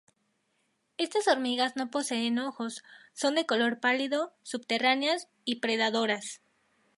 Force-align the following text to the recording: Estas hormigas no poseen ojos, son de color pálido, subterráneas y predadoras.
Estas 0.97 1.27
hormigas 1.27 1.75
no 1.75 1.91
poseen 1.91 2.39
ojos, 2.39 2.83
son 3.13 3.35
de 3.35 3.45
color 3.45 3.79
pálido, 3.79 4.33
subterráneas 4.41 5.27
y 5.45 5.57
predadoras. 5.57 6.41